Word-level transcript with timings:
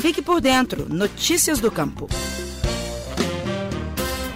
Fique 0.00 0.22
por 0.22 0.40
dentro. 0.40 0.86
Notícias 0.88 1.60
do 1.60 1.70
Campo. 1.70 2.08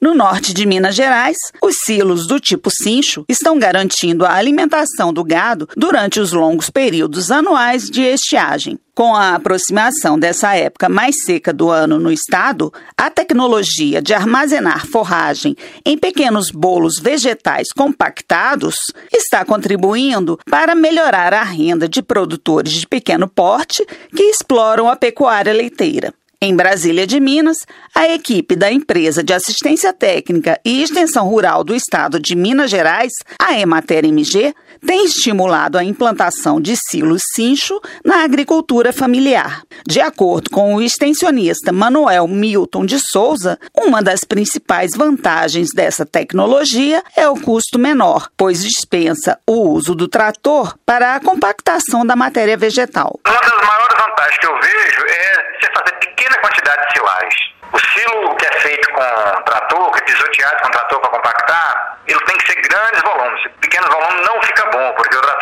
No 0.00 0.14
norte 0.14 0.54
de 0.54 0.64
Minas 0.64 0.94
Gerais, 0.94 1.36
os 1.60 1.74
silos 1.84 2.28
do 2.28 2.38
tipo 2.38 2.70
cincho 2.70 3.24
estão 3.28 3.58
garantindo 3.58 4.24
a 4.24 4.32
alimentação 4.32 5.12
do 5.12 5.24
gado 5.24 5.68
durante 5.76 6.20
os 6.20 6.32
longos 6.32 6.70
períodos 6.70 7.32
anuais 7.32 7.90
de 7.90 8.02
estiagem. 8.02 8.78
Com 8.94 9.16
a 9.16 9.34
aproximação 9.34 10.16
dessa 10.16 10.54
época 10.54 10.88
mais 10.88 11.24
seca 11.24 11.52
do 11.52 11.68
ano 11.68 11.98
no 11.98 12.12
estado, 12.12 12.72
a 12.96 13.10
tecnologia 13.10 14.00
de 14.00 14.14
armazenar 14.14 14.86
forragem 14.86 15.56
em 15.84 15.98
pequenos 15.98 16.52
bolos 16.52 17.00
vegetais 17.00 17.72
compactados 17.76 18.76
está 19.12 19.44
contribuindo 19.44 20.38
para 20.48 20.76
melhorar 20.76 21.34
a 21.34 21.42
renda 21.42 21.88
de 21.88 22.02
produtores 22.02 22.72
de 22.72 22.86
pequeno 22.86 23.26
porte 23.26 23.84
que 24.14 24.22
exploram 24.22 24.88
a 24.88 24.94
pecuária 24.94 25.52
leiteira. 25.52 26.14
Em 26.40 26.54
Brasília 26.54 27.04
de 27.04 27.18
Minas, 27.18 27.56
a 27.92 28.06
equipe 28.10 28.54
da 28.54 28.70
Empresa 28.70 29.24
de 29.24 29.32
Assistência 29.32 29.92
Técnica 29.92 30.56
e 30.64 30.84
Extensão 30.84 31.26
Rural 31.26 31.64
do 31.64 31.74
Estado 31.74 32.20
de 32.20 32.36
Minas 32.36 32.70
Gerais, 32.70 33.10
a 33.40 33.58
Emater 33.58 34.04
MG, 34.04 34.54
tem 34.86 35.04
estimulado 35.04 35.76
a 35.76 35.82
implantação 35.82 36.60
de 36.60 36.76
silos 36.76 37.22
cincho 37.34 37.80
na 38.04 38.22
agricultura 38.22 38.92
familiar. 38.92 39.62
De 39.84 40.00
acordo 40.00 40.48
com 40.50 40.76
o 40.76 40.80
extensionista 40.80 41.72
Manuel 41.72 42.28
Milton 42.28 42.86
de 42.86 43.00
Souza, 43.00 43.58
uma 43.76 44.00
das 44.00 44.20
principais 44.22 44.92
vantagens 44.96 45.70
dessa 45.74 46.06
tecnologia 46.06 47.02
é 47.16 47.28
o 47.28 47.34
custo 47.34 47.80
menor, 47.80 48.28
pois 48.36 48.62
dispensa 48.62 49.40
o 49.44 49.70
uso 49.70 49.92
do 49.92 50.06
trator 50.06 50.78
para 50.86 51.16
a 51.16 51.20
compactação 51.20 52.06
da 52.06 52.14
matéria 52.14 52.56
vegetal. 52.56 53.18
Uma 53.26 53.40
das 53.40 53.66
maiores 53.66 53.96
vantagens 53.98 54.38
que 54.38 54.46
eu 54.46 54.54
vejo 54.60 55.06
é 55.08 55.58
você 55.60 55.72
fazer 55.72 55.97
quantidade 56.40 56.86
de 56.86 56.92
silagem. 56.92 57.54
O 57.72 57.78
silo 57.78 58.36
que 58.36 58.46
é 58.46 58.52
feito 58.60 58.90
com 58.92 59.42
trator, 59.42 59.92
que 59.92 59.98
é 59.98 60.04
pisoteado 60.04 60.62
com 60.62 60.70
trator 60.70 61.00
para 61.00 61.10
compactar, 61.10 61.98
ele 62.06 62.20
tem 62.20 62.36
que 62.38 62.52
ser 62.52 62.60
grandes 62.62 63.02
volumes. 63.02 63.42
Pequenos 63.60 63.88
volumes 63.88 64.26
não 64.26 64.42
fica 64.42 64.64
bom, 64.70 64.92
porque 64.94 65.16
o 65.16 65.20
trator 65.20 65.37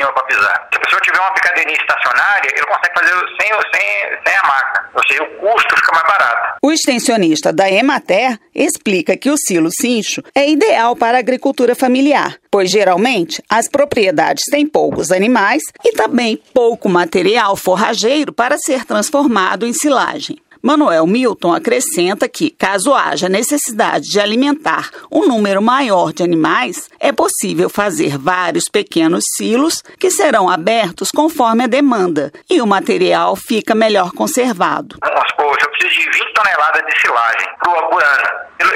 cima 0.00 0.12
para 0.12 0.24
pisar. 0.24 0.68
Se 0.72 0.78
a 0.78 0.80
pessoa 0.80 1.00
tiver 1.02 1.20
uma 1.20 1.32
picadeirinha 1.34 1.76
estacionária, 1.76 2.50
ele 2.52 2.66
consegue 2.66 2.94
fazer 2.94 3.14
sem, 3.40 3.48
sem, 3.48 4.18
sem 4.26 4.36
a 4.36 4.46
máquina. 4.46 4.90
Ou 4.94 5.02
seja, 5.06 5.22
o 5.22 5.26
custo 5.36 5.76
fica 5.76 5.92
mais 5.92 6.06
barato. 6.06 6.58
O 6.62 6.72
extensionista 6.72 7.52
da 7.52 7.70
Emater 7.70 8.38
explica 8.54 9.16
que 9.16 9.30
o 9.30 9.36
silo 9.36 9.70
cincho 9.70 10.22
é 10.34 10.48
ideal 10.48 10.96
para 10.96 11.18
a 11.18 11.20
agricultura 11.20 11.74
familiar, 11.74 12.36
pois 12.50 12.70
geralmente 12.70 13.42
as 13.48 13.68
propriedades 13.68 14.44
têm 14.50 14.66
poucos 14.66 15.12
animais 15.12 15.62
e 15.84 15.92
também 15.92 16.42
pouco 16.54 16.88
material 16.88 17.56
forrageiro 17.56 18.32
para 18.32 18.58
ser 18.58 18.84
transformado 18.84 19.66
em 19.66 19.72
silagem. 19.72 20.38
Manuel 20.62 21.06
Milton 21.06 21.54
acrescenta 21.54 22.28
que, 22.28 22.50
caso 22.50 22.94
haja 22.94 23.30
necessidade 23.30 24.10
de 24.10 24.20
alimentar 24.20 24.90
um 25.10 25.26
número 25.26 25.62
maior 25.62 26.12
de 26.12 26.22
animais, 26.22 26.90
é 27.00 27.12
possível 27.12 27.70
fazer 27.70 28.18
vários 28.18 28.68
pequenos 28.68 29.24
silos 29.36 29.82
que 29.98 30.10
serão 30.10 30.50
abertos 30.50 31.08
conforme 31.10 31.64
a 31.64 31.66
demanda 31.66 32.30
e 32.48 32.60
o 32.60 32.66
material 32.66 33.34
fica 33.36 33.74
melhor 33.74 34.12
conservado. 34.12 34.96
Vamos 35.02 35.28
supor, 35.30 35.56
eu 35.62 35.70
preciso 35.70 36.00
de 36.00 36.18
20 36.18 36.32
toneladas 36.34 36.86
de 36.86 37.00
silagem 37.00 37.48
por 37.64 38.02
ano, 38.02 38.28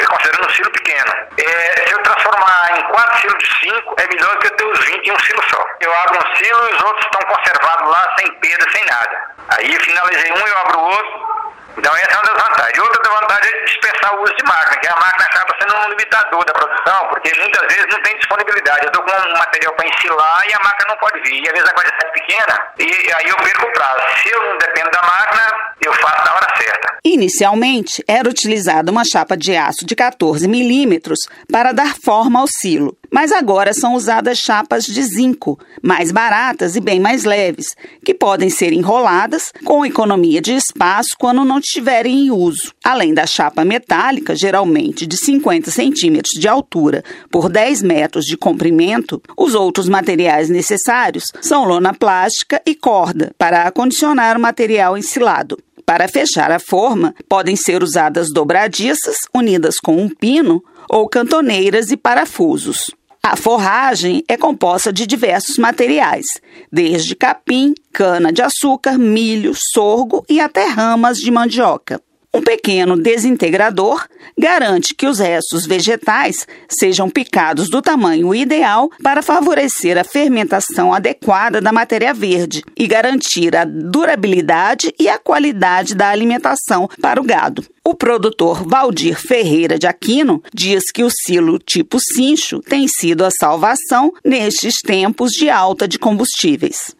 considerando 0.09 0.47
um 0.47 0.55
silo 0.55 0.73
pequeno. 0.73 1.13
É, 1.37 1.85
se 1.87 1.93
eu 1.93 2.03
transformar 2.03 2.79
em 2.79 2.93
4 2.93 3.21
silos 3.21 3.39
de 3.39 3.59
5, 3.61 3.95
é 3.99 4.09
melhor 4.09 4.39
que 4.39 4.47
eu 4.47 4.57
ter 4.57 4.65
os 4.65 4.79
20 4.87 5.07
em 5.07 5.13
um 5.13 5.19
silo 5.21 5.43
só. 5.51 5.65
Eu 5.81 5.93
abro 5.93 6.17
um 6.17 6.37
silo 6.37 6.71
e 6.71 6.75
os 6.75 6.83
outros 6.83 7.05
estão 7.05 7.21
conservados 7.29 7.91
lá 7.91 8.17
sem 8.19 8.33
perda, 8.41 8.71
sem 8.73 8.85
nada. 8.87 9.35
Aí 9.51 9.75
eu 9.75 9.81
finalizei 9.81 10.33
um, 10.33 10.47
eu 10.47 10.59
abro 10.59 10.79
o 10.79 10.85
outro, 10.85 11.34
então 11.77 11.97
essa 11.97 12.13
é 12.13 12.17
uma 12.17 12.33
das 12.33 12.43
vantagens. 12.43 12.79
Outra 12.79 13.21
vantagem 13.21 13.51
é 13.53 13.65
dispensar 13.65 14.15
o 14.15 14.23
uso 14.23 14.35
de 14.37 14.45
máquina, 14.45 14.77
que 14.81 14.89
a 14.89 14.97
máquina 14.97 15.25
acaba 15.25 15.55
sendo 15.61 15.77
um 15.77 15.89
limitador 15.91 16.45
da 16.45 16.53
produção, 16.53 17.09
porque 17.09 17.33
muitas 17.39 17.63
vezes 17.63 17.87
não 17.91 18.03
tem 18.03 18.17
disponibilidade. 18.19 18.81
Eu 18.83 18.89
estou 18.89 19.03
com 19.03 19.11
um 19.11 19.39
material 19.39 19.73
para 19.75 19.87
ensilar 19.87 20.43
e 20.49 20.55
a 20.55 20.59
máquina 20.59 20.89
não 20.89 20.97
pode 20.99 21.21
vir. 21.21 21.43
E 21.43 21.49
às 21.49 21.53
vezes 21.53 21.69
a 21.69 21.73
quantidade 21.73 22.05
é 22.05 22.11
pequena 22.11 22.65
e 22.79 23.13
aí 23.15 23.29
eu 23.29 23.37
perco 23.37 23.67
o 23.67 23.73
prazo. 23.73 24.03
Se 24.23 24.31
eu 24.31 24.43
não 24.43 24.59
dependo 24.59 24.91
da 24.91 25.03
máquina, 25.03 25.75
eu 25.85 25.93
faço 25.95 26.25
na 26.25 26.35
hora 26.35 26.57
certa. 26.57 26.95
Inicialmente, 27.05 28.03
era 28.09 28.29
utilizada 28.29 28.91
uma 28.91 29.05
chapa 29.05 29.37
de 29.37 29.57
aço 29.57 29.85
de 29.85 29.95
14 29.95 30.49
milímetros 30.49 31.19
para 31.51 31.73
dar 31.73 31.95
forma 32.03 32.41
ao 32.41 32.47
silo 32.47 32.97
mas 33.15 33.31
agora 33.31 33.73
são 33.73 33.95
usadas 33.95 34.39
chapas 34.39 34.85
de 34.85 35.01
zinco, 35.01 35.57
mais 35.81 36.11
baratas 36.11 36.75
e 36.75 36.81
bem 36.81 36.99
mais 36.99 37.23
leves, 37.23 37.77
que 38.05 38.13
podem 38.13 38.51
ser 38.51 38.73
enroladas 38.73 39.53
com 39.65 39.87
economia 39.87 40.41
de 40.41 40.53
espaço 40.53 41.11
quando 41.17 41.45
não 41.45 41.61
estiverem 41.61 42.27
em 42.27 42.31
uso. 42.33 42.73
Além 42.83 43.15
da 43.15 43.25
chapa 43.25 43.65
metálica, 43.65 44.35
geralmente 44.35 45.07
de 45.07 45.17
50 45.17 45.71
centímetros 45.71 46.33
de 46.33 46.49
altura 46.49 47.05
por 47.31 47.49
10 47.49 47.83
metros 47.83 48.25
de 48.25 48.37
comprimento, 48.37 49.23
os 49.37 49.55
outros 49.55 49.89
materiais 49.89 50.51
necessários 50.51 51.27
são 51.41 51.65
lona 51.65 51.95
plástica 51.95 52.61
e 52.67 52.75
corda 52.75 53.33
para 53.39 53.63
acondicionar 53.63 54.37
o 54.37 54.41
material 54.41 54.99
ensilado. 54.99 55.57
Para 55.87 56.09
fechar 56.09 56.51
a 56.51 56.59
forma, 56.59 57.15
podem 57.29 57.55
ser 57.55 57.81
usadas 57.81 58.33
dobradiças 58.33 59.19
unidas 59.33 59.79
com 59.79 59.99
um 59.99 60.09
pino 60.09 60.65
ou 60.89 61.09
cantoneiras 61.09 61.93
e 61.93 61.97
parafusos. 61.97 62.91
A 63.27 63.37
forragem 63.37 64.23
é 64.29 64.37
composta 64.37 64.93
de 64.93 65.07
diversos 65.07 65.57
materiais, 65.57 66.27
desde 66.71 67.17
capim, 67.17 67.73
cana-de-açúcar, 67.91 68.99
milho, 68.99 69.55
sorgo 69.73 70.23
e 70.29 70.43
até 70.43 70.67
ramas 70.67 71.17
de 71.17 71.31
mandioca. 71.31 72.03
Um 72.35 72.43
pequeno 72.43 72.97
desintegrador 72.97 74.09
garante 74.37 74.93
que 74.93 75.07
os 75.07 75.21
restos 75.21 75.67
vegetais 75.67 76.49
sejam 76.69 77.09
picados 77.09 77.71
do 77.71 77.81
tamanho 77.81 78.35
ideal 78.35 78.91
para 79.05 79.23
favorecer 79.23 79.97
a 79.97 80.03
fermentação 80.03 80.93
adequada 80.93 81.61
da 81.61 81.73
matéria 81.73 82.13
verde 82.13 82.65
e 82.77 82.89
garantir 82.89 83.55
a 83.55 83.65
durabilidade 83.65 84.93
e 84.99 85.09
a 85.09 85.17
qualidade 85.17 85.95
da 85.95 86.09
alimentação 86.09 86.89
para 87.01 87.21
o 87.21 87.25
gado. 87.25 87.65
O 87.85 87.95
produtor 87.95 88.67
Valdir 88.67 89.17
Ferreira 89.17 89.79
de 89.79 89.87
Aquino 89.87 90.43
diz 90.53 90.91
que 90.93 91.05
o 91.05 91.11
silo 91.11 91.61
tipo 91.61 91.99
cincho 92.01 92.59
tem 92.59 92.89
sido 92.89 93.25
a 93.25 93.31
salvação 93.31 94.13
nestes 94.25 94.81
tempos 94.85 95.31
de 95.31 95.49
alta 95.49 95.87
de 95.87 96.01
combustíveis. 96.01 96.97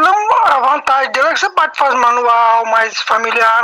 Não, 0.00 0.14
a 0.44 0.60
vantagem 0.60 1.12
dele 1.12 1.28
é 1.28 1.32
que 1.34 1.40
você 1.40 1.50
pode 1.50 1.76
fazer 1.78 1.96
manual, 1.96 2.64
mais 2.66 2.98
familiar. 3.02 3.62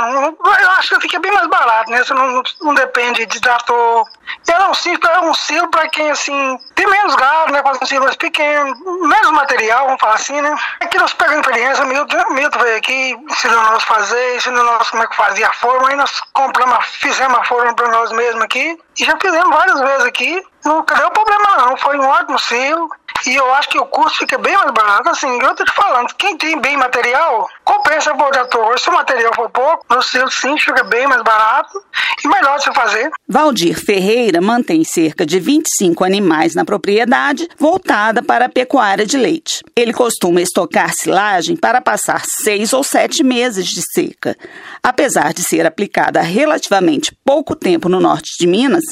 Eu 0.61 0.69
acho 0.71 0.95
que 0.95 1.01
fica 1.01 1.19
bem 1.19 1.31
mais 1.31 1.47
barato, 1.47 1.89
né? 1.89 2.03
Você 2.03 2.13
não, 2.13 2.43
não 2.61 2.73
depende 2.73 3.25
de 3.25 3.41
trator. 3.41 4.05
Ele 4.47 4.63
é 4.63 4.67
um 4.67 4.73
silo, 4.73 4.99
é 5.03 5.19
um 5.21 5.33
silo 5.33 5.67
para 5.69 5.87
quem, 5.89 6.11
assim, 6.11 6.57
tem 6.75 6.87
menos 6.87 7.15
gado, 7.15 7.51
né? 7.51 7.61
Faz 7.63 7.79
um 7.81 7.85
silo 7.85 8.03
mais 8.03 8.15
pequeno, 8.15 8.75
menos 9.07 9.31
material, 9.31 9.85
vamos 9.85 10.01
falar 10.01 10.15
assim, 10.15 10.39
né? 10.41 10.55
Aqui 10.81 10.97
nós 10.97 11.13
pegamos 11.13 11.47
experiência, 11.47 11.83
o 11.83 11.87
Milton, 11.87 12.29
Milton 12.29 12.59
veio 12.59 12.77
aqui, 12.77 13.17
ensinou 13.29 13.61
nós 13.63 13.77
a 13.77 13.85
fazer, 13.85 14.35
ensinou 14.35 14.63
nós 14.63 14.89
como 14.89 15.03
é 15.03 15.07
que 15.07 15.15
fazia 15.15 15.47
a 15.47 15.53
forma, 15.53 15.89
aí 15.89 15.95
nós 15.95 16.21
compramos, 16.33 16.85
fizemos 16.85 17.37
a 17.37 17.43
forma 17.43 17.75
para 17.75 17.87
nós 17.89 18.11
mesmos 18.11 18.43
aqui, 18.43 18.77
e 18.99 19.05
já 19.05 19.17
fizemos 19.19 19.49
várias 19.49 19.79
vezes 19.79 20.05
aqui. 20.05 20.43
Não 20.65 20.81
deu 20.81 21.11
problema 21.11 21.57
não, 21.57 21.77
foi 21.77 21.97
um 21.97 22.07
ótimo 22.07 22.39
silo. 22.39 22.89
E 23.25 23.35
eu 23.35 23.53
acho 23.53 23.69
que 23.69 23.79
o 23.79 23.85
custo 23.85 24.19
fica 24.19 24.37
bem 24.37 24.55
mais 24.55 24.71
barato. 24.71 25.09
Assim, 25.09 25.41
eu 25.41 25.55
tô 25.55 25.63
te 25.63 25.73
falando, 25.73 26.13
quem 26.15 26.37
tem 26.37 26.59
bem 26.59 26.77
material, 26.77 27.49
compensa 27.63 28.13
por 28.15 28.31
de 28.31 28.39
ator. 28.39 28.79
Se 28.79 28.89
o 28.89 28.93
material 28.93 29.33
for 29.35 29.49
pouco, 29.49 29.85
no 29.89 30.01
seu 30.01 30.29
sim 30.29 30.57
fica 30.57 30.83
bem 30.83 31.07
mais 31.07 31.21
barato 31.23 31.81
e 32.23 32.27
melhor 32.27 32.57
de 32.57 32.63
se 32.63 32.73
fazer. 32.73 33.11
Valdir 33.27 33.79
Ferreira 33.79 34.41
mantém 34.41 34.83
cerca 34.83 35.25
de 35.25 35.39
25 35.39 36.03
animais 36.03 36.55
na 36.55 36.65
propriedade, 36.65 37.47
voltada 37.57 38.21
para 38.21 38.45
a 38.45 38.49
pecuária 38.49 39.05
de 39.05 39.17
leite. 39.17 39.63
Ele 39.75 39.93
costuma 39.93 40.41
estocar 40.41 40.93
silagem 40.93 41.55
para 41.55 41.81
passar 41.81 42.23
seis 42.25 42.73
ou 42.73 42.83
sete 42.83 43.23
meses 43.23 43.67
de 43.67 43.81
seca. 43.93 44.35
Apesar 44.81 45.33
de 45.33 45.41
ser 45.41 45.65
aplicada 45.65 46.19
há 46.19 46.23
relativamente 46.23 47.15
pouco 47.25 47.55
tempo 47.55 47.89
no 47.89 47.99
norte 47.99 48.37
de 48.39 48.47
Minas, 48.47 48.83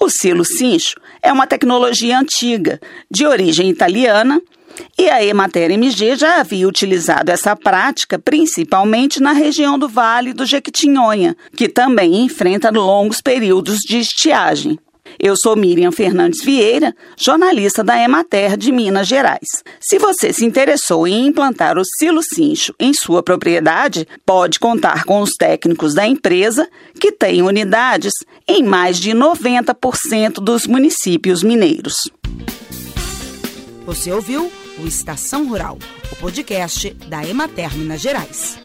o 0.00 0.10
silo 0.10 0.44
cincho 0.44 1.00
é 1.22 1.32
uma 1.32 1.46
tecnologia 1.46 2.18
antiga, 2.18 2.80
de 3.10 3.26
origem 3.26 3.70
italiana, 3.70 4.40
e 4.98 5.08
a 5.08 5.24
Emater 5.24 5.70
MG 5.70 6.16
já 6.16 6.40
havia 6.40 6.68
utilizado 6.68 7.30
essa 7.30 7.54
prática 7.54 8.18
principalmente 8.18 9.20
na 9.20 9.32
região 9.32 9.78
do 9.78 9.88
Vale 9.88 10.32
do 10.32 10.46
Jequitinhonha, 10.46 11.36
que 11.56 11.68
também 11.68 12.24
enfrenta 12.24 12.70
longos 12.70 13.20
períodos 13.20 13.78
de 13.80 13.98
estiagem. 13.98 14.78
Eu 15.18 15.34
sou 15.36 15.56
Miriam 15.56 15.92
Fernandes 15.92 16.44
Vieira, 16.44 16.94
jornalista 17.16 17.82
da 17.82 17.98
Emater 17.98 18.56
de 18.56 18.70
Minas 18.70 19.06
Gerais. 19.06 19.64
Se 19.80 19.98
você 19.98 20.32
se 20.32 20.44
interessou 20.44 21.06
em 21.06 21.26
implantar 21.26 21.78
o 21.78 21.82
silo 21.98 22.22
cincho 22.22 22.74
em 22.78 22.92
sua 22.92 23.22
propriedade, 23.22 24.06
pode 24.26 24.58
contar 24.58 25.04
com 25.04 25.20
os 25.20 25.30
técnicos 25.30 25.94
da 25.94 26.06
empresa, 26.06 26.68
que 27.00 27.12
tem 27.12 27.40
unidades 27.40 28.12
em 28.46 28.62
mais 28.62 28.98
de 28.98 29.12
90% 29.12 30.34
dos 30.34 30.66
municípios 30.66 31.42
mineiros. 31.42 31.94
Você 33.86 34.12
ouviu 34.12 34.50
o 34.78 34.86
Estação 34.86 35.48
Rural, 35.48 35.78
o 36.12 36.16
podcast 36.16 36.90
da 37.08 37.24
Emater 37.24 37.74
Minas 37.76 38.00
Gerais. 38.00 38.58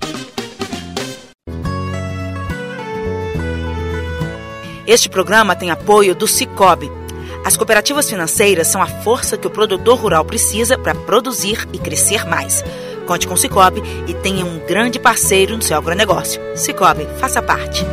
Este 4.85 5.09
programa 5.09 5.55
tem 5.55 5.71
apoio 5.71 6.13
do 6.13 6.27
Cicobi. 6.27 6.91
As 7.45 7.55
cooperativas 7.55 8.09
financeiras 8.09 8.67
são 8.67 8.81
a 8.81 8.87
força 8.87 9.37
que 9.37 9.47
o 9.47 9.51
produtor 9.51 9.97
rural 9.97 10.25
precisa 10.25 10.77
para 10.77 10.93
produzir 10.93 11.67
e 11.71 11.79
crescer 11.79 12.27
mais. 12.27 12.63
Conte 13.07 13.27
com 13.27 13.33
o 13.33 13.37
Cicobi 13.37 13.81
e 14.07 14.13
tenha 14.13 14.45
um 14.45 14.59
grande 14.65 14.99
parceiro 14.99 15.55
no 15.55 15.63
seu 15.63 15.77
agronegócio. 15.77 16.41
Cicobi, 16.55 17.07
faça 17.19 17.41
parte. 17.41 17.85